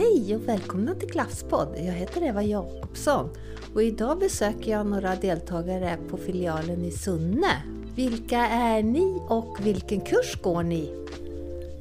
[0.00, 1.68] Hej och välkomna till Glaffspodd.
[1.76, 3.30] Jag heter Eva Jakobsson
[3.74, 7.62] och idag besöker jag några deltagare på filialen i Sunne.
[7.96, 11.06] Vilka är ni och vilken kurs går ni?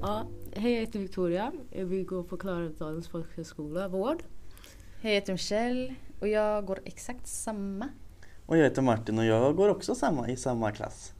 [0.01, 0.23] Ja,
[0.55, 1.51] hej, jag heter Victoria.
[1.71, 4.23] Vi går på Klarälvsdalens folkhögskola, vård.
[5.01, 7.89] Hej, jag heter Michelle och jag går exakt samma.
[8.45, 11.13] Och jag heter Martin och jag går också samma, i samma klass.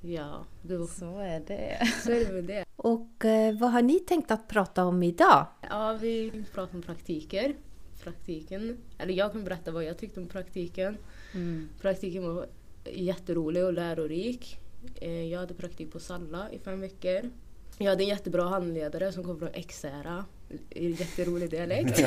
[0.00, 1.78] Ja, du, Så är det.
[2.04, 2.64] så är det med det.
[2.76, 5.46] Och eh, vad har ni tänkt att prata om idag?
[5.70, 7.54] Ja, vi pratar om praktiker.
[8.02, 8.76] Praktiken.
[8.98, 10.96] Eller jag kan berätta vad jag tyckte om praktiken.
[11.34, 11.68] Mm.
[11.80, 12.46] Praktiken var
[12.84, 14.58] jätterolig och lärorik.
[15.00, 17.30] Eh, Jag hade praktik på Salla i fem veckor.
[17.78, 20.24] Jag hade en jättebra handledare som kom från Ekshärad.
[20.70, 22.00] i Jätterolig dialekt.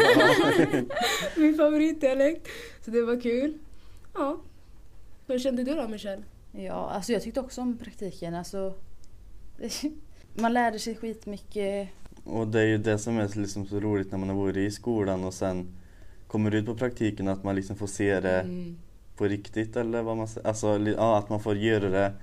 [1.37, 2.47] Min favoritdialekt.
[2.85, 3.57] Så det var kul.
[4.13, 4.41] Ja.
[5.27, 6.23] Hur kände du då Michelle?
[6.51, 8.35] Ja, alltså jag tyckte också om praktiken.
[8.35, 8.73] Alltså,
[10.33, 11.89] man lärde sig skitmycket.
[12.27, 14.71] Och det är ju det som är liksom så roligt när man har varit i
[14.71, 15.67] skolan och sen
[16.27, 18.77] kommer ut på praktiken att man liksom får se det Mm.
[19.17, 20.47] på riktigt eller vad man säger.
[20.47, 22.13] Alltså ja, att man får göra det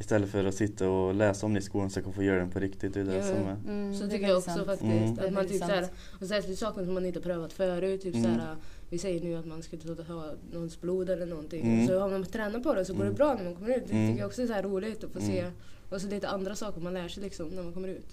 [0.00, 2.44] istället för att sitta och läsa om det i skolan så kan man få göra
[2.44, 2.94] det på riktigt.
[2.94, 3.56] Det är det som är.
[3.68, 4.66] Mm, Så tycker jag också sant.
[4.66, 4.92] faktiskt.
[4.92, 5.18] Mm.
[5.26, 5.86] Att man typ såhär,
[6.20, 8.02] och särskilt saker som man inte har prövat förut.
[8.02, 8.24] Typ Mm.
[8.24, 8.56] såhär,
[8.90, 11.62] vi säger nu att man ska ta ha någons blod eller någonting.
[11.62, 11.86] Mm.
[11.86, 13.16] Så har man tränat på det så går det Mm.
[13.16, 13.84] bra när man kommer ut.
[13.86, 14.08] Det Mm.
[14.08, 15.38] tycker jag också är så här roligt att få se.
[15.40, 15.52] Mm.
[15.90, 18.06] Och så lite andra saker man lär sig liksom när man kommer ut.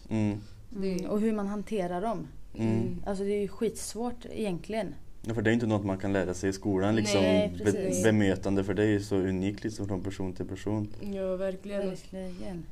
[0.76, 0.98] Mm.
[0.98, 2.28] Mm, och hur man hanterar dem.
[2.58, 3.04] Mm.
[3.06, 4.96] Alltså det är ju skitsvårt egentligen.
[5.28, 7.22] Ja, för det är inte något man kan lära sig i skolan liksom.
[7.22, 8.04] Nej, be- precis.
[8.04, 10.88] bemötande för det är ju så unikt liksom från person till person.
[11.14, 11.90] ja, verkligen.
[11.90, 12.66] Verkligen.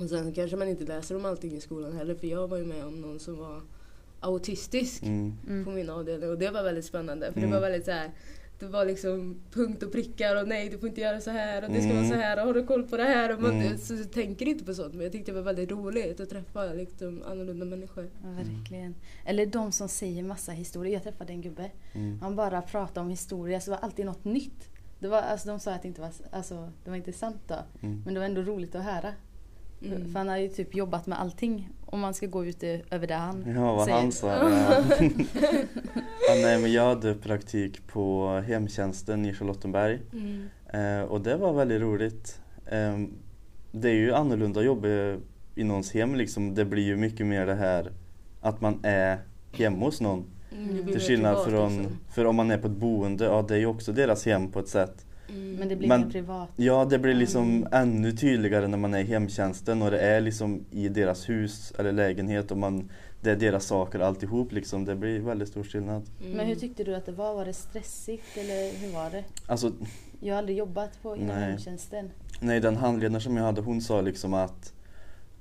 [0.00, 2.14] Och sen kanske man inte läser om allting i skolan heller.
[2.14, 3.60] För jag var ju med om någon som var
[4.20, 5.32] autistisk Mm.
[5.44, 5.74] på Mm.
[5.74, 6.30] min avdelning.
[6.30, 7.32] Och det var väldigt spännande.
[7.32, 7.50] För Mm.
[7.50, 8.10] det var väldigt så här.
[8.58, 11.70] Det var liksom punkt och prickar och nej du får inte göra så här och
[11.70, 11.96] det ska Mm.
[11.96, 13.34] vara så här och har du koll på det här?
[13.34, 13.78] Och man Mm.
[13.78, 16.64] så, så tänker inte på sånt men jag tyckte det var väldigt roligt att träffa
[16.64, 18.10] liksom, annorlunda människor.
[18.22, 18.94] Ja, verkligen.
[19.26, 20.92] Eller de som säger massa historier.
[20.94, 21.70] Jag träffade en gubbe.
[21.92, 22.18] Mm.
[22.20, 24.68] Han bara pratade om historia så det var alltid något nytt.
[24.98, 27.56] Det var, alltså, de sa att det inte var, alltså, det var inte sant då.
[27.82, 28.02] Mm.
[28.04, 29.12] Men det var ändå roligt att höra.
[29.84, 30.12] Mm.
[30.12, 31.68] För han har ju typ jobbat med allting.
[31.86, 33.98] Om man ska gå ut över det han Ja, vad säger.
[33.98, 34.28] han sa.
[36.28, 36.34] Ja.
[36.42, 39.98] nej, men jag hade praktik på hemtjänsten i Charlottenberg.
[40.12, 40.48] Mm.
[40.72, 42.40] Eh, och det var väldigt roligt.
[42.66, 42.98] Eh,
[43.72, 44.88] det är ju annorlunda att jobba
[45.54, 46.54] i någons hem liksom.
[46.54, 47.92] Det blir ju mycket mer det här
[48.40, 49.18] att man är
[49.52, 50.24] hemma hos någon.
[50.52, 51.98] Mm, blir Till skillnad från, liksom.
[52.14, 54.58] för om man är på ett boende, ja det är ju också deras hem på
[54.60, 55.06] ett sätt.
[55.28, 55.54] Mm.
[55.56, 56.48] Men det blir Men- mer privat.
[56.56, 57.68] Ja, det blir liksom Mm.
[57.72, 61.92] ännu tydligare när man är i hemtjänsten och det är liksom i deras hus eller
[61.92, 62.90] lägenhet och man,
[63.20, 64.84] det är deras saker alltihop liksom.
[64.84, 66.02] Det blir väldigt stor skillnad.
[66.20, 66.36] Mm.
[66.36, 67.34] Men hur tyckte du att det var?
[67.34, 69.24] Var det stressigt eller hur var det?
[69.46, 69.72] Alltså,
[70.20, 71.50] Jag har aldrig jobbat på inom Nej.
[71.50, 72.10] hemtjänsten.
[72.40, 74.72] nej den handledaren som jag hade hon sa liksom att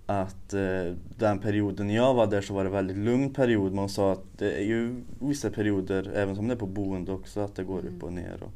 [0.05, 3.69] att eh, den perioden jag var där så var det väldigt lugn period.
[3.71, 7.11] Men hon sa att det är ju vissa perioder, även som det är på boende
[7.11, 7.95] också, att det går Mm.
[7.95, 8.43] upp och ner.
[8.43, 8.51] Och,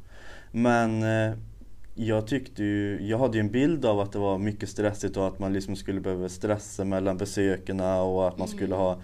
[0.56, 1.36] men eh,
[1.94, 5.26] jag tyckte ju, jag hade ju en bild av att det var mycket stressigt och
[5.26, 8.78] att man liksom skulle behöva stressa mellan besökarna och att man skulle Mm.
[8.78, 8.98] ha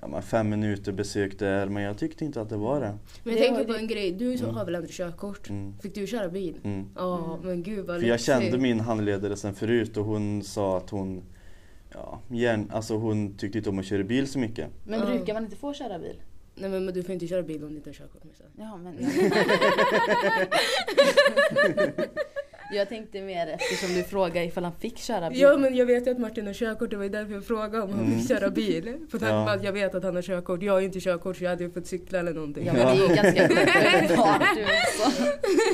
[0.00, 1.66] ja, fem minuter besök där.
[1.68, 2.98] Men jag tyckte inte att det var det.
[3.24, 4.54] Men jag tänker på en grej, du Mm.
[4.54, 5.48] har väl ändå körkort?
[5.50, 5.74] Mm.
[5.82, 6.54] Fick du köra bil?
[6.64, 6.86] Mm.
[6.96, 7.46] Ja, Mm.
[7.48, 11.22] men gud vad För jag kände min handledare sen förut och hon sa att hon
[11.94, 14.68] Ja, gärna, alltså hon tyckte inte om att köra bil så mycket.
[14.86, 16.16] Men brukar man inte få köra bil?
[16.60, 18.22] Nej men, men du får inte köra bil om du inte har körkort.
[18.56, 18.98] Ja, men...
[22.70, 25.40] jag tänkte mer eftersom du frågade ifall han fick köra bil.
[25.40, 27.80] Ja men jag vet ju att Martin har körkort, det var ju därför jag frågade
[27.80, 28.18] om han Mm.
[28.18, 28.96] fick köra bil.
[29.10, 30.62] För tanke på att jag vet att han har körkort.
[30.62, 32.66] Jag har ju inte körkort så jag hade ju fått cykla eller någonting.
[32.66, 33.48] Ja, men det är ju ganska
[34.54, 35.22] du också.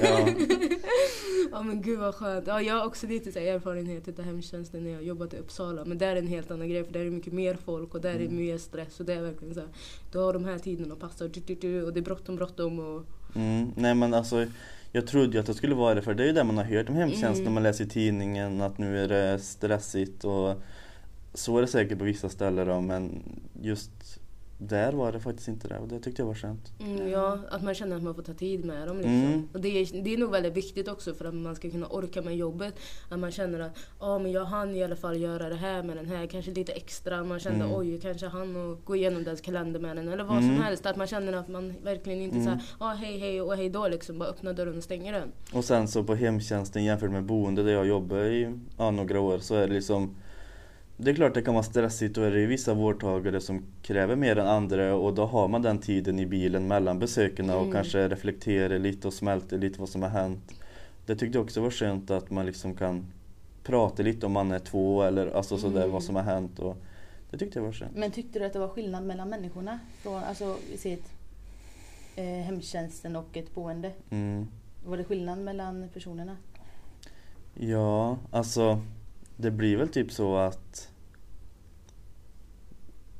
[0.02, 0.28] Ja,
[1.52, 2.46] Ja men gud vad skönt.
[2.46, 5.36] Ja, jag har också lite så här, erfarenhet av hemtjänsten när jag har jobbat i
[5.36, 5.84] Uppsala.
[5.84, 8.00] Men där är en helt annan grej för där är det mycket mer folk och
[8.00, 8.36] där är det Mm.
[8.36, 9.00] mer stress.
[9.00, 9.68] Och det är verkligen så här,
[10.12, 12.78] du har de här tiderna att passa du, du, du, och det är bråttom bråttom.
[12.78, 13.02] Och,
[13.36, 14.46] mm, nej men alltså
[14.96, 16.64] jag trodde ju att det skulle vara det för det är ju det man har
[16.64, 17.44] hört om hemtjänst Mm.
[17.44, 20.62] när man läser i tidningen att nu är det stressigt och
[21.34, 23.22] så är det säkert på vissa ställen då men
[23.62, 24.20] just
[24.58, 26.72] där var det faktiskt inte det och det tyckte jag var skönt.
[26.80, 28.96] mm, ja, att man känner att man får ta tid med dem.
[28.96, 29.12] Liksom.
[29.24, 29.48] Mm.
[29.52, 32.22] Och det är, det är nog väldigt viktigt också för att man ska kunna orka
[32.22, 32.74] med jobbet.
[33.08, 35.96] Att man känner att ja men jag hann i alla fall göra det här med
[35.96, 37.24] den här, kanske lite extra.
[37.24, 37.76] Man kände Mm.
[37.76, 40.08] oj, kanske han och gå igenom dens kalender med den.
[40.08, 40.56] Eller vad Mm.
[40.56, 40.86] som helst.
[40.86, 42.44] Att man känner att man verkligen inte Mm.
[42.46, 44.18] så här, ja hej hej och hej då liksom.
[44.18, 45.32] Bara öppnar dörren och stänger den.
[45.52, 49.38] Och sen så på hemtjänsten jämfört med boende där jag jobbade i ja, några år
[49.38, 50.14] så är det liksom
[50.96, 54.16] Det är klart det kan vara stressigt och är det ju vissa vårdtagare som kräver
[54.16, 57.72] mer än andra och då har man den tiden i bilen mellan besöken och Mm.
[57.72, 60.52] kanske reflekterar lite och smälter lite vad som har hänt.
[61.06, 63.06] Det tyckte jag också var skönt att man liksom kan
[63.62, 65.92] prata lite om man är två eller alltså sådär Mm.
[65.92, 66.76] vad som har hänt och
[67.30, 67.96] Det tyckte jag var skönt.
[67.96, 69.78] Men tyckte du att det var skillnad mellan människorna?
[70.02, 71.04] Från, alltså i sitt
[72.16, 73.90] eh, hemtjänsten och ett boende?
[74.10, 74.46] Mm.
[74.86, 76.36] Var det skillnad mellan personerna?
[77.54, 78.80] Ja, alltså
[79.36, 80.88] det blir väl typ så att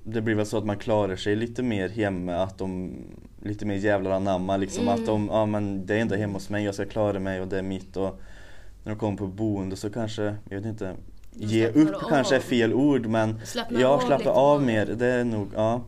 [0.05, 2.93] det blir väl så att man klarar sig lite mer hemma, att de
[3.43, 4.94] lite mer jävlar anamma liksom Mm.
[4.94, 7.49] att de, ja men det är ändå hemma hos mig, jag ska klara mig och
[7.49, 8.20] det är mitt och
[8.84, 10.94] när de kommer på boende så kanske, jag vet inte,
[11.32, 12.43] ge slappnar upp kanske är av.
[12.43, 14.66] fel ord men Slappna ja, av slappa lite av bara.
[14.66, 15.82] mer, det är nog, ja.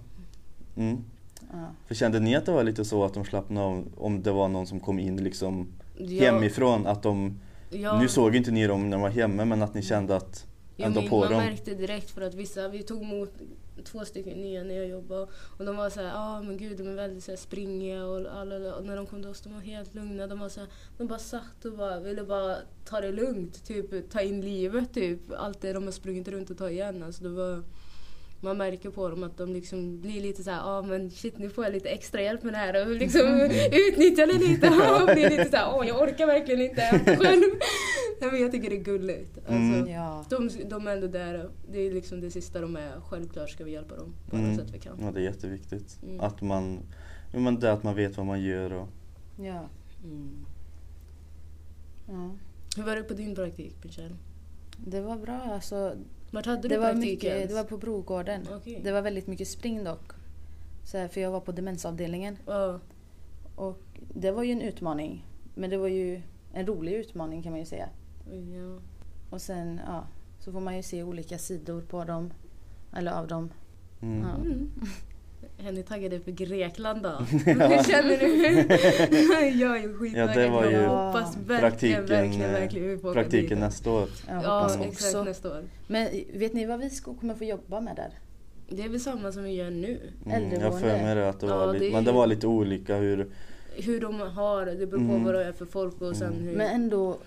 [0.77, 1.05] Mm.
[1.53, 1.59] Ja.
[1.87, 4.49] För kände ni att det var lite så att de slappnade av om det var
[4.49, 5.67] någon som kom in liksom
[5.99, 6.87] Ja, hemifrån?
[6.87, 7.41] Att de,
[7.71, 8.01] ja.
[8.01, 10.47] nu såg inte ni dem när de var hemma men att ni kände att
[10.77, 11.43] Ja, ändå på man dem?
[11.43, 13.33] märkte direkt för att vissa, vi tog emot
[13.85, 15.27] två stycken nya när jag jobbade
[15.59, 18.05] och de var så här, ja ah, men gud de är väldigt så här, springiga
[18.05, 20.27] och, alla, och när de kom till oss de var helt lugna.
[20.27, 20.69] De var så här,
[20.99, 25.21] de bara satt och bara ville bara ta det lugnt, typ ta in livet typ.
[25.37, 27.03] Allt det de har sprungit runt och tagit igen.
[27.03, 27.63] Alltså, det var,
[28.41, 31.39] man märker på dem att de liksom blir lite så här, ja ah, men shit
[31.39, 33.23] nu får jag lite extra hjälp med det här och liksom
[33.91, 34.69] utnyttja det lite
[35.01, 36.83] och blir lite så här, åh jag orkar verkligen inte
[37.17, 37.43] själv.
[38.21, 39.39] Nej, men jag tycker det är gulligt.
[39.39, 39.89] Alltså, Mm.
[39.89, 40.25] Ja.
[40.31, 43.01] de, de är ändå där, det är liksom det sista de är.
[43.01, 44.57] Självklart ska vi hjälpa dem på alla Mm.
[44.59, 44.99] sätt vi kan.
[45.01, 45.99] Ja, det är jätteviktigt.
[46.03, 46.21] Mm.
[46.21, 46.79] Att man,
[47.33, 48.89] ja, men det att man vet vad man gör och
[49.43, 49.69] ja.
[50.05, 50.47] Mm.
[52.09, 52.31] ja.
[52.77, 54.17] Hur var det på din praktik Michelle?
[54.77, 55.93] Det var bra alltså.
[56.37, 58.43] Vart hade Det du var, mycket, det var på Brogården.
[58.57, 58.81] Okej.
[58.85, 60.13] Det var väldigt mycket spring dock.
[60.85, 62.37] Så här, för jag var på demensavdelningen.
[62.47, 62.81] Ja.
[63.55, 63.83] Och
[64.15, 65.27] det var ju en utmaning.
[65.55, 66.23] Men det var ju
[66.53, 67.89] en rolig utmaning kan man ju säga.
[68.31, 68.81] ja.
[69.31, 70.07] Och sen ja,
[70.41, 72.33] så får man ju se olika sidor på dem.
[72.97, 73.53] Eller av dem.
[74.03, 74.21] mm.
[74.21, 74.35] Ja.
[74.35, 74.71] Mm.
[75.59, 77.09] Är ni taggade för Grekland då?
[77.31, 79.59] Hur känner du?
[79.61, 80.31] jag är skittaggad.
[80.31, 84.09] Ja, det var ju hoppas verkligen, praktiken, verkligen, eh, verkligen vi praktiken nästa år.
[84.29, 85.25] Ja, exakt också.
[85.25, 85.65] nästa år.
[85.87, 88.11] Men vet ni vad vi kommer få jobba med där?
[88.69, 90.01] Det är väl samma som vi gör nu.
[90.27, 92.27] Mm, jag har för mig det att det Ja, var det lite, men det var
[92.27, 93.29] lite olika hur,
[93.77, 95.25] Hur de har det, det beror på Mm.
[95.25, 96.43] vad det är för folk och sen Mm.
[96.49, 96.57] hur...
[96.57, 97.19] Men ändå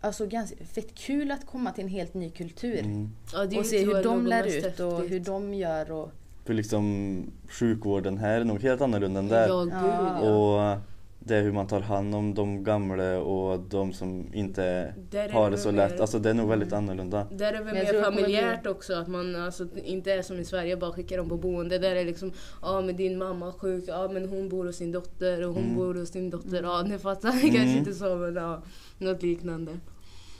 [0.00, 2.78] alltså ganska fett kul att komma till en helt ny kultur.
[2.80, 5.10] mm, ja, det Och se hur de lär ut och häftigt.
[5.12, 5.90] hur de gör.
[5.92, 6.10] Och,
[6.46, 9.48] för liksom sjukvården här är nog helt annorlunda än där.
[9.48, 10.30] Ja, gud Ja.
[10.30, 10.78] Och
[11.18, 15.32] det är hur man tar hand om de gamla och de som inte Där är
[15.32, 15.92] har det så väl lätt.
[15.92, 17.26] mer- Alltså det är nog väldigt annorlunda.
[17.32, 20.92] Där är det mer familjärt också, att man alltså, inte är som i Sverige, bara
[20.92, 21.78] skickar dem på boende.
[21.78, 22.32] Där är det liksom,
[22.62, 25.62] ja men din mamma är sjuk, ja men hon bor hos sin dotter och hon
[25.64, 25.76] Mm.
[25.76, 26.62] bor hos din dotter.
[26.62, 27.78] Ja ni fattar, kanske Mm.
[27.78, 28.62] inte så men ja,
[28.98, 29.72] något liknande.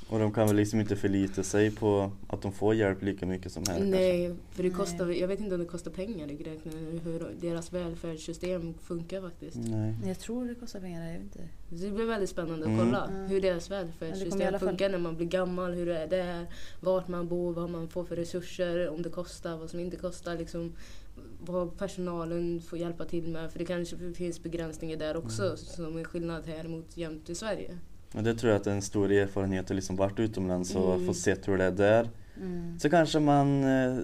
[0.08, 3.52] Och de kan väl liksom inte förlita sig på att de får hjälp lika mycket
[3.52, 7.00] som här Nej, för det kostar, jag vet inte om det kostar pengar i Grekland,
[7.04, 9.54] hur deras välfärdssystem funkar faktiskt.
[9.54, 9.70] kanske.
[9.76, 9.94] Nej.
[10.06, 11.38] jag tror det kostar pengar, jag vet inte.
[11.70, 12.78] Så det blir väldigt spännande att Mm.
[12.78, 13.26] kolla Ja.
[13.26, 16.46] hur deras välfärdssystem funkar när man blir gammal, hur det är där,
[16.80, 20.36] vart man bor, vad man får för resurser, om det kostar, vad som inte kostar.
[20.38, 20.72] Liksom,
[21.40, 23.52] vad personalen får hjälpa till med.
[23.52, 25.56] För det kanske finns begränsningar där också Mm.
[25.56, 27.78] som är skillnad här mot jämt i Sverige.
[28.16, 31.06] Och det tror jag att är en stor erfarenhet att liksom varit utomlands och Mm.
[31.06, 32.08] få sett hur det är där.
[32.40, 32.78] Mm.
[32.78, 33.96] Så kanske man, eh,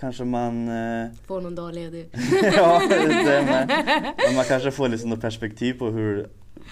[0.00, 2.08] kanske man eh, Får någon dag ledig.
[2.56, 3.68] ja, det med.
[4.26, 6.26] Men man kanske får liksom något perspektiv på hur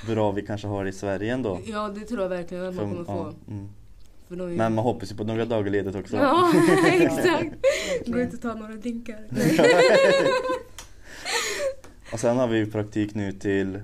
[0.07, 1.61] bra vi kanske har det i Sverige ändå.
[1.67, 3.35] Ja det tror jag verkligen att man kommer få.
[3.47, 3.69] ja, mm.
[4.31, 6.17] Är- Men man hoppas ju på några dagar ledigt också.
[6.17, 6.53] Ja
[6.93, 7.55] exakt.
[8.07, 9.19] Gå ut och ta några drinkar.
[12.13, 13.81] Och sen har vi ju praktik nu till.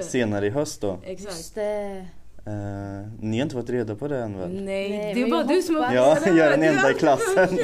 [0.00, 0.98] Senare i höst då.
[1.04, 1.56] Exakt.
[1.56, 2.02] Eh,
[3.20, 4.50] ni har inte fått reda på det än väl?
[4.64, 7.58] Nej, Nej, det är bara du som har Ja, jag är den enda i klassen.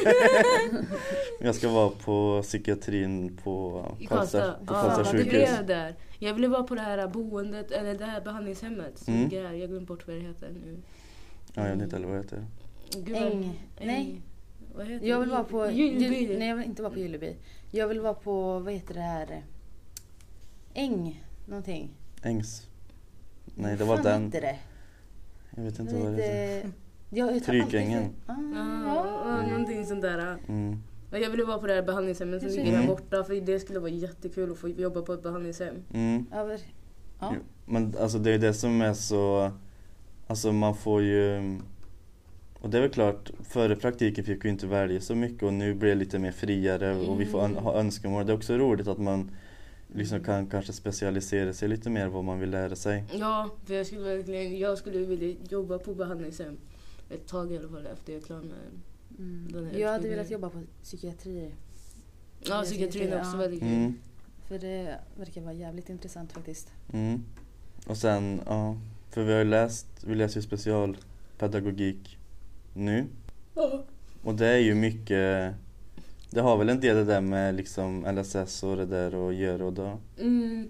[1.41, 5.51] jag ska vara på psykiatrin på Karlstad, på Ja, Karlstad sjukhus.
[5.67, 5.95] där.
[6.19, 9.29] Jag ville vara på det här boendet, eller det här behandlingshemmet som Mm.
[9.29, 9.53] ligger här.
[9.55, 10.77] Jag glömde bort vad det heter nu.
[11.55, 12.45] Ja, jag vet inte heller vad det heter.
[12.99, 13.67] Gud, Äng.
[13.85, 14.21] Nej.
[14.77, 15.67] Vad heter Jag vill vara på...
[15.67, 17.37] Gyll- Nej, jag vill inte vara på Gylleby.
[17.71, 19.43] Jag vill vara på, vad heter det här?
[20.75, 21.25] Äng.
[21.47, 21.91] Någonting.
[22.23, 22.69] Ängs.
[23.55, 24.23] Nej, det var fan den.
[24.25, 24.57] hette det?
[25.57, 26.71] Jag vet inte Vad det heter.
[27.11, 27.27] Ja,
[28.27, 30.37] Ah, ja, någonting sånt där.
[30.49, 30.79] Mm.
[31.11, 32.87] Ja, Jag ville vara på det här behandlingshemmet som Jag ligger här Mm.
[32.95, 35.75] borta för det skulle vara jättekul att få jobba på ett behandlingshem.
[35.95, 36.27] Mm.
[37.21, 37.35] Ja,
[37.67, 39.51] Men alltså det är det som är så,
[40.27, 41.37] alltså man får ju,
[42.61, 45.75] och det är väl klart, före praktiken fick vi inte välja så mycket och nu
[45.75, 47.57] blir det lite mer friare och vi får Mm.
[47.57, 48.27] ha önskemål.
[48.27, 49.31] Det är också roligt att man
[49.95, 53.05] liksom kan kanske specialisera sig lite mer vad man vill lära sig.
[53.13, 56.57] Ja, för jag skulle verkligen, jag skulle vilja jobba på behandlingshem
[57.11, 58.59] ett tag i alla fall efter jag är klar med
[59.19, 59.49] Mm.
[59.53, 61.51] Den här Jag hade velat jobba på psykiatri.
[62.41, 63.39] Ja, psykiatrin är också ja.
[63.39, 63.69] väldigt kul.
[63.69, 63.95] Mm.
[64.49, 66.69] För det verkar vara jävligt intressant faktiskt.
[66.93, 67.25] Mm.
[67.87, 68.77] Och sen, ja,
[69.11, 72.19] för vi har ju läst, vi läser ju specialpedagogik
[72.75, 73.07] nu
[73.55, 73.85] Ja.
[74.23, 75.55] och det är ju mycket
[76.33, 79.65] det har väl en del det där med liksom LSS och det där att göra
[79.67, 80.69] och då Mm.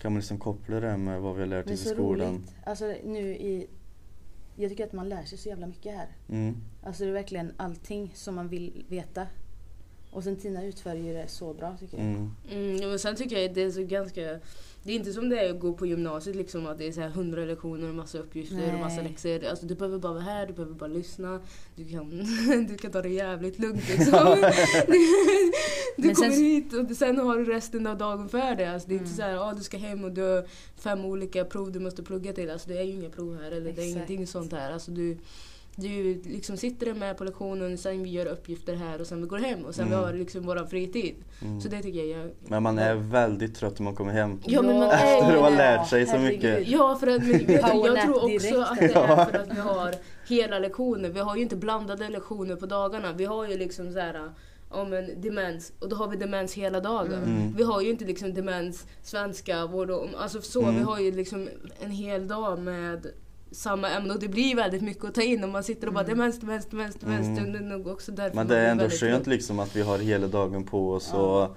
[0.00, 2.32] kan man liksom koppla det med vad vi har lärt oss i skolan.
[2.34, 2.54] roligt.
[2.64, 3.66] Alltså nu i...
[4.56, 6.08] Jag tycker att man lär sig så jävla mycket här.
[6.28, 6.56] Mm.
[6.82, 9.26] Alltså det är verkligen allting som man vill veta.
[10.16, 12.06] Och sen Tina utför ju det så bra tycker jag.
[12.06, 12.30] Mm.
[12.50, 14.20] Mm, och sen tycker jag att det är så ganska...
[14.82, 17.00] Det är inte som det är att gå på gymnasiet liksom att det är så
[17.00, 19.08] här hundra lektioner och massa uppgifter och massa Nej.
[19.10, 19.44] läxor.
[19.44, 21.40] Alltså du behöver bara vara här, du behöver bara lyssna.
[21.74, 22.08] Du kan,
[22.68, 24.36] du kan ta det jävligt lugnt liksom.
[24.86, 24.92] du
[25.96, 28.66] du Men kommer sen- hit och sen har du resten av dagen för dig.
[28.66, 29.16] Alltså, det är inte Mm.
[29.16, 30.46] så här, ah, du ska hem och du har
[30.76, 32.50] fem olika prov du måste plugga till.
[32.50, 33.86] Alltså, det är ju inga prov här eller det är Exakt.
[33.86, 34.72] ingenting sånt här.
[34.72, 35.18] Alltså, du,
[35.76, 39.38] du liksom sitter med på lektionen, sen vi gör uppgifter här och sen vi går
[39.38, 39.98] hem och sen Mm.
[39.98, 41.14] vi har liksom vår fritid.
[41.42, 41.60] Mm.
[41.60, 44.40] Så det tycker jag Men man är väldigt trött när man kommer hem.
[44.44, 46.68] Ja, men man Efter att ha lärt sig så mycket.
[46.68, 47.52] Ja, för att, men,
[47.84, 48.56] jag tror också direkt.
[48.56, 49.94] att det är för att vi har
[50.28, 51.08] hela lektioner.
[51.08, 53.12] Vi har ju inte blandade lektioner på dagarna.
[53.12, 54.30] Vi har ju liksom så här
[54.68, 57.12] om en demens och då har vi demens hela dagen.
[57.24, 57.54] Mm.
[57.56, 60.62] Vi har ju inte liksom demens, svenska, vård och alltså så.
[60.62, 60.76] Mm.
[60.76, 61.48] Vi har ju liksom
[61.80, 63.06] en hel dag med
[63.50, 66.04] samma ämne och det blir väldigt mycket att ta in om man sitter och bara
[66.04, 67.38] demens, demens, demens, demens.
[67.38, 67.52] Mm.
[67.52, 69.98] Det är nog också därför Men det är ändå väldigt skönt liksom att vi har
[69.98, 71.18] hela dagen på oss Ja.
[71.46, 71.56] och,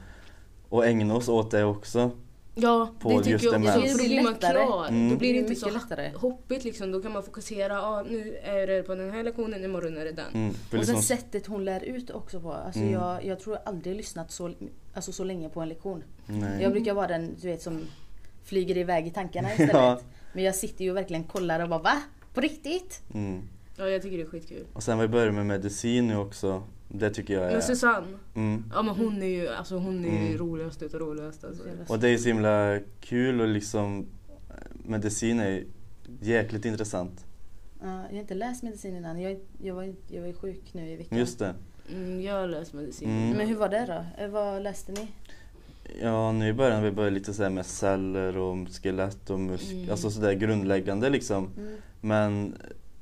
[0.77, 2.11] och ägna oss åt det också.
[2.55, 3.71] Ja, på det tycker jag också.
[3.81, 4.87] För då blir man klar.
[4.87, 5.09] Mm.
[5.09, 6.11] Då blir det Det är inte så mycket lättare.
[6.15, 6.91] hoppigt liksom.
[6.91, 7.73] Då kan man fokusera.
[7.73, 10.33] Ja, nu är det på den här lektionen, imorgon är det den.
[10.33, 10.49] Mm.
[10.49, 12.53] Och sen liksom, sättet hon lär ut också på.
[12.53, 12.93] Alltså Mm.
[12.93, 14.51] jag, jag tror jag aldrig lyssnat så,
[14.93, 16.03] alltså så länge på en lektion.
[16.25, 16.61] nej.
[16.63, 17.81] Jag brukar vara den du vet som
[18.49, 19.73] flyger iväg i tankarna istället.
[19.73, 19.99] Ja.
[20.33, 22.01] Men jag sitter ju och verkligen kollar och bara va?
[22.33, 23.01] På riktigt?
[23.13, 23.41] Mm.
[23.77, 24.65] Ja, jag tycker det är skitkul.
[24.73, 26.63] Och sen vi börjar med medicin nu också.
[26.87, 27.61] Det tycker jag Men är...
[27.61, 28.63] Susanne, Mm.
[28.73, 30.37] ja men hon är ju, alltså, hon är ju Mm.
[30.37, 31.43] roligast utav roligast.
[31.43, 31.63] Alltså.
[31.87, 34.05] Och det är så himla kul och liksom
[34.85, 35.63] medicin är
[36.21, 37.25] jäkligt intressant.
[37.81, 39.21] Ja, jag har inte läst medicin innan.
[39.21, 41.17] Jag, jag, var, jag var ju sjuk nu i veckan.
[41.17, 41.55] Just det.
[41.93, 43.09] Mm, jag har läst medicin.
[43.09, 43.37] Mm.
[43.37, 43.85] Men hur var det
[44.17, 44.23] då?
[44.23, 45.07] Eh, Vad läste ni?
[46.01, 49.89] Ja, nu i början vi började lite så med celler och skelett och musk, Mm.
[49.91, 51.49] alltså sådär grundläggande liksom.
[51.57, 51.75] Mm.
[52.01, 52.55] Men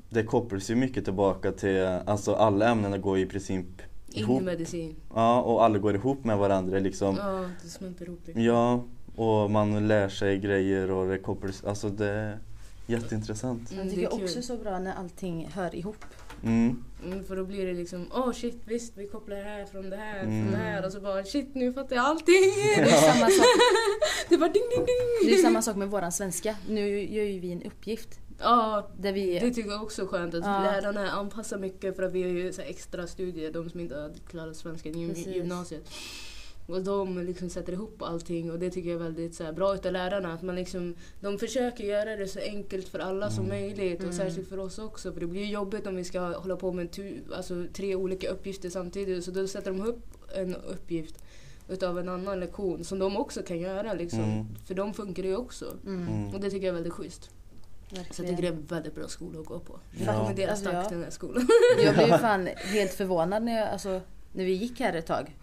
[0.10, 3.66] det kopplas ju mycket tillbaka till, alltså alla ämnena går i princip
[4.14, 4.44] ihop.
[4.44, 4.96] medicin.
[5.16, 7.16] Ja, och alla går ihop med varandra liksom.
[7.16, 8.42] Ja, det smälter ihop det.
[8.42, 8.84] Ja,
[9.16, 12.38] och man lär sig grejer och det kopplas, alltså det
[12.88, 13.72] jätteintressant.
[13.72, 14.24] Mm, jag det tycker är kul.
[14.24, 16.06] också så bra när allting hör ihop.
[16.44, 16.84] Mm.
[17.06, 19.90] Mm, för då blir det liksom, åh oh, shit visst vi kopplar det här från
[19.90, 20.44] det här Mm.
[20.44, 22.26] från det här och så bara shit nu fattar jag allting.
[22.76, 23.46] Det är samma sak,
[24.30, 25.30] det var ding ding ding.
[25.30, 26.56] det är samma sak med våran svenska.
[26.70, 28.20] Nu gör ju vi en uppgift.
[28.40, 29.40] Ja, Där vi...
[29.40, 30.60] det tycker jag också är skönt att Ja.
[30.64, 33.96] lärarna anpassar mycket för att vi har ju så här extra studier, de som inte
[33.96, 35.28] har klarat svenska i gym- Precis.
[36.68, 39.76] Och de liksom sätter ihop allting och det tycker jag är väldigt så här, bra
[39.76, 40.34] utav lärarna.
[40.34, 44.16] Att man liksom, de försöker göra det så enkelt för alla som möjligt och Mm.
[44.18, 45.14] särskilt för oss också.
[45.14, 48.30] För det blir ju jobbigt om vi ska hålla på med tu, alltså, tre olika
[48.30, 49.24] uppgifter samtidigt.
[49.26, 50.00] Så då sätter de upp
[50.36, 51.16] en uppgift
[51.70, 53.94] utav en annan lektion som de också kan göra.
[53.94, 54.20] Liksom.
[54.24, 54.46] Mm.
[54.66, 55.66] För de funkar det ju också.
[55.86, 56.34] Mm, Mm.
[56.36, 57.24] Och det tycker jag är väldigt schysst.
[57.24, 57.30] Så
[57.96, 58.36] jag verkligen.
[58.36, 59.80] tycker det är en väldigt bra skola att gå på.
[59.92, 60.06] Ja.
[60.06, 60.96] Jag rekommenderar Alltså, starkt ja.
[60.96, 61.48] den här skolan.
[61.84, 64.02] Jag blev fan helt förvånad när, jag, alltså,
[64.34, 65.36] när vi gick här ett tag.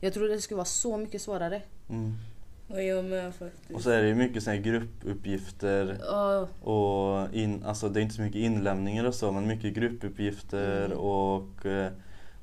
[0.00, 1.62] Jag trodde det skulle vara så mycket svårare.
[1.90, 2.14] Mm.
[2.68, 3.70] Och jag med faktiskt.
[3.74, 8.02] Och så är det ju mycket såna här gruppuppgifter Ja, och in, alltså det är
[8.02, 10.98] inte så mycket inlämningar och så men mycket gruppuppgifter Mm.
[10.98, 11.90] och eh,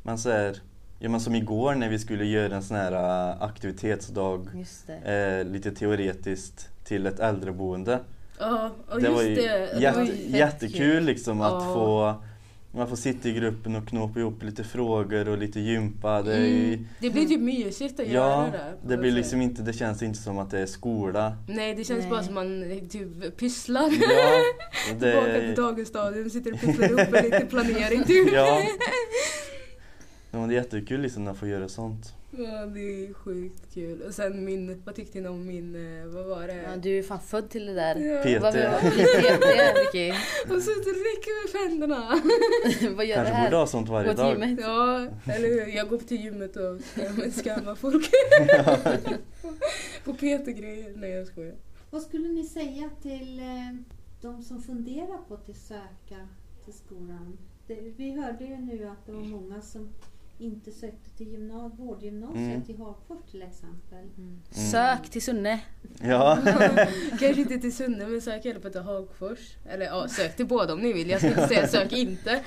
[0.03, 0.58] man säger
[1.00, 2.91] Ja men som igår när vi skulle göra en sån här
[3.31, 5.39] eh, aktivitetsdag Just det.
[5.39, 8.00] eh, lite teoretiskt till ett äldreboende.
[8.39, 9.41] ja och det just var ju det.
[9.74, 11.03] det jätte, var ju- fett jättekul kul.
[11.03, 12.15] liksom att få
[12.74, 16.22] man får sitta i gruppen och knåpa ihop lite frågor och lite gympa.
[16.22, 18.74] Det, är ju- Mm, det blir typ mysigt att Ja, göra det.
[18.88, 21.38] det blir liksom inte, det känns inte som att det är skola.
[21.48, 22.10] Nej, det känns Nej.
[22.10, 23.82] bara som man typ pysslar.
[24.01, 24.42] Ja,
[24.94, 28.34] och Tillbaka till det, dagens stadium, sitter och pysslar ihop med lite planering typ.
[28.34, 28.62] ja.
[30.51, 32.13] Det är jättekul liksom att få göra sånt.
[32.31, 34.01] Ja, det är sjukt kul.
[34.01, 36.53] Och sen min, vad tyckte ni om min, eh, vad var det?
[36.55, 37.96] Ja, du är fan född till det där.
[37.96, 38.22] Ja.
[38.24, 38.41] PT.
[38.43, 38.84] Vad PT,
[39.79, 40.10] Vicky.
[40.55, 42.22] Och så dricker vi händerna.
[42.96, 44.31] Vad gör du Kanske borde ha sånt varje Gå till dag.
[44.34, 44.60] gymmet?
[44.62, 45.75] Ja, eller hur?
[45.75, 48.10] Jag går till gymmet och ska- skamma folk.
[50.05, 50.93] På PT-grejer.
[50.96, 51.55] Nej, jag skojar.
[51.89, 53.75] Vad skulle ni säga till eh,
[54.22, 56.27] de som funderar på att söka
[56.65, 57.38] till skolan?
[57.67, 59.89] Det, vi hörde ju nu att det var många som
[60.42, 62.64] inte sökte till gymna- vårdgymnasiet Mm.
[62.68, 64.06] i Hagfors till exempel.
[64.72, 65.60] Sök till Sunne.
[66.02, 66.38] Ja.
[67.20, 69.40] Kanske inte till Sunne men sök gärna på till Hagfors.
[69.66, 71.10] Eller ja, sök till båda om ni vill.
[71.10, 72.44] Jag ska inte säga sök inte.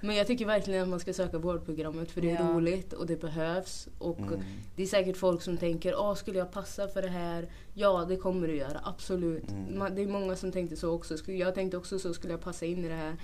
[0.00, 2.42] Men jag tycker verkligen att man ska söka vårdprogrammet för det är Ja.
[2.52, 3.88] roligt och det behövs.
[3.98, 4.40] Och Mm.
[4.76, 7.48] det är säkert folk som tänker, ah, skulle jag passa för det här?
[7.74, 9.50] Ja, det kommer du göra, absolut.
[9.50, 9.78] Mm.
[9.78, 11.16] Man, det är många som tänkte så också.
[11.16, 13.16] Skulle- Jag tänkte också så, skulle jag passa in i det här?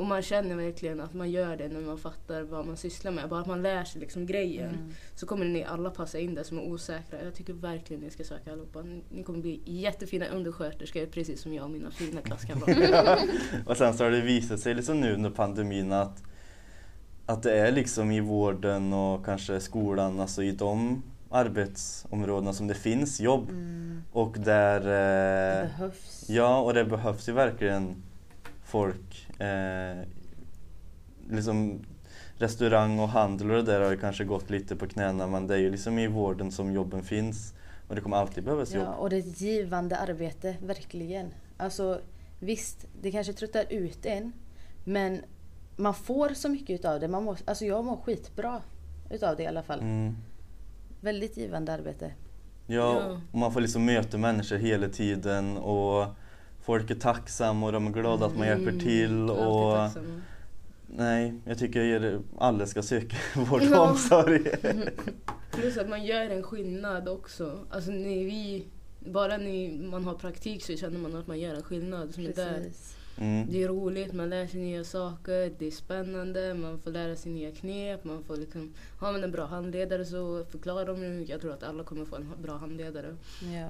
[0.00, 3.28] Och man känner verkligen att man gör det när man fattar vad man sysslar med.
[3.28, 4.68] Bara att man lär sig liksom grejen.
[4.68, 4.90] Mm.
[5.14, 7.24] Så kommer ni alla passa in där som är osäkra.
[7.24, 8.82] Jag tycker verkligen ni ska söka allihopa.
[8.82, 13.18] Ni- Ni kommer bli jättefina undersköterskor precis som jag och mina fina klasskamrater.
[13.66, 16.22] Och sen så har det visat sig liksom nu under pandemin att,
[17.26, 22.74] att det är liksom i vården och kanske skolan, alltså i de arbetsområdena som det
[22.74, 23.50] finns jobb.
[23.50, 24.02] Mm.
[24.12, 24.80] Och där...
[24.80, 26.24] Det Eh, behövs.
[26.28, 28.02] ja, och det behövs ju verkligen
[28.70, 29.30] folk.
[29.40, 29.96] Eh,
[31.30, 31.84] liksom
[32.36, 35.54] restaurang och handel och det där har ju kanske gått lite på knäna men det
[35.54, 37.54] är ju liksom i vården som jobben finns.
[37.88, 38.84] Och det kommer alltid behövas jobb.
[38.84, 41.34] Ja, och det är ett givande arbete, verkligen.
[41.56, 42.00] Alltså
[42.40, 44.32] visst, det kanske tröttar ut en.
[44.84, 45.20] Men
[45.76, 47.08] man får så mycket utav det.
[47.08, 48.62] Man mår, alltså jag mår skitbra
[49.10, 49.80] utav det i alla fall.
[49.80, 50.16] Mm.
[51.00, 52.12] Väldigt givande arbete.
[52.66, 53.18] Ja, Ja.
[53.32, 56.06] och man får liksom möta människor hela tiden och
[56.62, 59.04] folk är tacksamma och de är glada att man hjälper till.
[59.10, 60.04] Mm, Alltid Och,
[60.86, 63.90] nej, jag tycker alla ska söka vård och Ja.
[63.90, 64.44] omsorg.
[65.52, 67.58] Plus att man gör en skillnad också.
[67.70, 68.66] Alltså när vi,
[69.00, 72.14] bara när man har praktik så känner man att man gör en skillnad.
[72.14, 72.24] Som.
[72.26, 72.96] Precis.
[73.18, 73.46] Mm.
[73.50, 77.32] Det är roligt, man lär sig nya saker, det är spännande, man får lära sig
[77.32, 78.04] nya knep.
[78.04, 81.24] Man får liksom, har man en bra handledare så förklarar de ju.
[81.24, 83.16] Jag tror att alla kommer få en bra handledare.
[83.54, 83.68] Ja.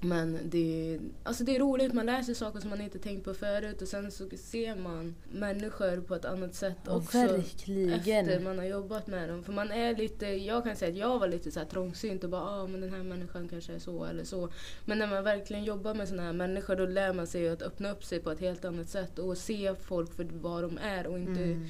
[0.00, 3.34] Men det, alltså det är roligt, man lär sig saker som man inte tänkt på
[3.34, 7.18] förut och sen så ser man människor på ett annat sätt Och också.
[7.18, 7.90] verkligen.
[8.28, 9.44] Efter man har jobbat med dem.
[9.44, 12.30] För man är lite, jag kan säga att jag var lite så här trångsynt och
[12.30, 14.48] bara ah, men den här människan kanske är så eller så.
[14.84, 17.90] Men när man verkligen jobbar med såna här människor då lär man sig att öppna
[17.92, 21.18] upp sig på ett helt annat sätt och se folk för vad de är och
[21.18, 21.66] inte Mm.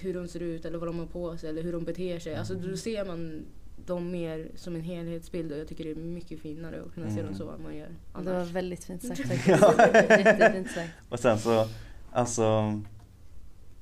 [0.00, 2.34] hur de ser ut eller vad de har på sig eller hur de beter sig.
[2.34, 3.42] Alltså då ser man
[3.88, 7.16] dem mer som en helhetsbild och jag tycker det är mycket finare att kunna se
[7.16, 7.38] dem Mm.
[7.38, 8.50] så än man gör Det var annars.
[8.50, 9.48] väldigt fint sagt faktiskt.
[10.26, 10.90] Jättefint sagt.
[11.08, 11.66] Och sen så,
[12.12, 12.80] alltså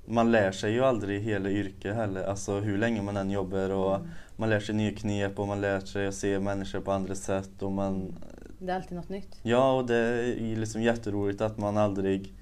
[0.06, 3.96] man lär sig ju aldrig hela yrket heller, alltså hur länge man än jobbar och
[3.96, 4.08] Mm.
[4.36, 7.62] man lär sig nya knep och man lär sig att se människor på andra sätt
[7.62, 8.14] och man
[8.58, 9.38] Det är alltid något nytt.
[9.42, 12.34] Ja, och det är liksom jätteroligt att man aldrig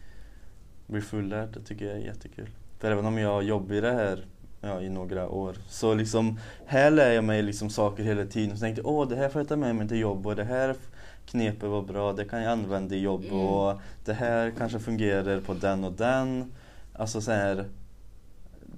[0.86, 1.48] blir fullärd.
[1.54, 2.48] Det tycker jag är jättekul.
[2.78, 4.24] För även om jag jobbar i det här
[4.66, 8.56] ja, i några år så liksom här lär jag mig liksom saker hela tiden.
[8.56, 10.44] Så tänkte jag, åh det här får jag ta med mig till jobb och det
[10.44, 10.76] här
[11.26, 13.40] knepet var bra, det kan jag använda i jobb Mm.
[13.40, 16.52] och det här kanske fungerar på den och den.
[16.92, 17.64] Alltså så här,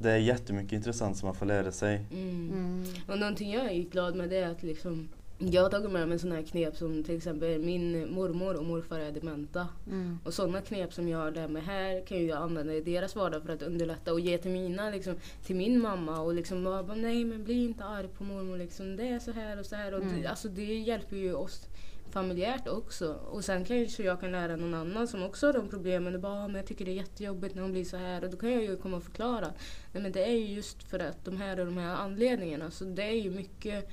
[0.00, 2.04] det är jättemycket intressant som man får lära sig.
[2.12, 2.50] Mm.
[2.52, 2.84] Mm.
[3.08, 6.18] Och någonting jag är glad med det är att liksom jag har tagit med mig
[6.18, 9.68] sådana här knep som till exempel min mormor och morfar är dementa.
[9.86, 10.18] Mm.
[10.24, 13.52] Och sådana knep som jag lär mig här kan jag använda i deras vardag för
[13.52, 15.14] att underlätta och ge till mina, liksom,
[15.46, 19.08] till min mamma och liksom bara, nej men bli inte arg på mormor liksom, det
[19.08, 19.94] är så här och så här.
[19.94, 20.22] Och Mm.
[20.22, 21.66] det, alltså det hjälper ju oss
[22.10, 23.12] familjärt också.
[23.30, 26.32] Och sen kanske jag kan lära någon annan som också har de problemen och bara,
[26.44, 28.24] "Ah, men jag tycker det är jättejobbigt när hon blir så här.
[28.24, 29.46] Och då kan jag ju komma och förklara.
[29.92, 32.70] Nej men det är ju just för att de här och de här anledningarna.
[32.70, 33.88] Så det är ju mycket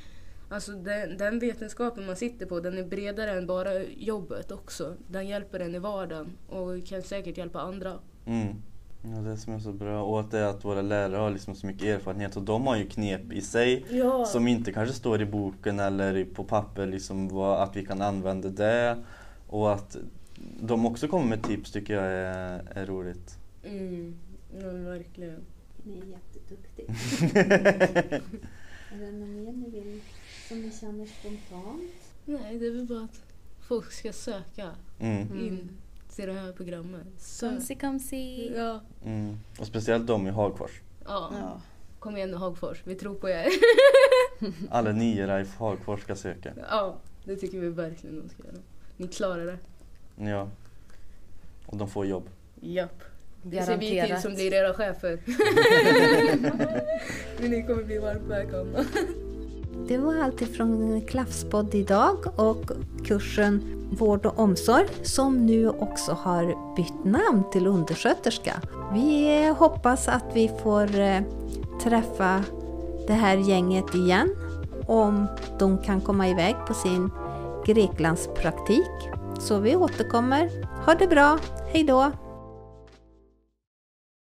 [0.53, 4.95] Alltså den, den vetenskapen man sitter på den är bredare än bara jobbet också.
[5.07, 7.93] Den hjälper en i vardagen och kan säkert hjälpa andra.
[8.25, 8.47] Mm.
[9.03, 10.03] Ja, det som är så bra.
[10.03, 12.77] Och att det är att våra lärare har liksom så mycket erfarenhet och de har
[12.77, 14.25] ju knep i sig Ja.
[14.25, 18.49] som inte kanske står i boken eller på papper, liksom vad, att vi kan använda
[18.49, 18.97] det.
[19.47, 19.97] Och att
[20.61, 23.37] de också kommer med tips tycker jag är, är roligt.
[23.63, 24.15] Mm,
[24.61, 25.39] ja, verkligen.
[25.83, 26.85] Ni är jätteduktiga.
[28.93, 30.01] Är det något mer ni vill
[30.53, 31.91] som ni känner spontant?
[32.25, 33.21] Nej, det är väl bara att
[33.67, 35.21] folk ska söka Mm.
[35.39, 35.69] in
[36.15, 37.07] till det här programmet.
[37.39, 38.51] Komsi komsi.
[38.55, 38.81] Ja.
[39.05, 39.37] Mm.
[39.59, 40.71] Och speciellt de i Hagfors.
[41.05, 41.31] ja.
[41.41, 41.61] Ja.
[41.99, 43.47] Kom igen nu Hagfors, vi tror på er.
[44.69, 46.53] Alla nior i Hagfors ska söka.
[46.69, 48.57] ja, det tycker vi verkligen de ska göra.
[48.97, 49.57] Ni klarar det.
[50.29, 50.49] Ja.
[51.65, 52.29] Och de får jobb.
[52.61, 53.03] Japp.
[53.43, 55.19] Det ser vi till som blir era chefer.
[57.41, 58.85] Men ni kommer bli varmt välkomna.
[59.87, 62.71] Det var allt ifrån Klaffspodd idag och
[63.05, 63.61] kursen
[63.99, 68.53] Vård och omsorg som nu också har bytt namn till undersköterska.
[68.93, 71.21] Vi hoppas att vi får eh,
[71.83, 72.43] träffa
[73.07, 74.35] det här gänget igen
[74.87, 75.27] om
[75.59, 77.11] de kan komma iväg på sin
[77.65, 79.09] Greklandspraktik.
[79.39, 80.49] Så vi återkommer.
[80.85, 81.39] Ha det bra,
[81.73, 82.11] hejdå!